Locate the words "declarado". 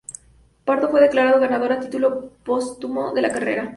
0.99-1.39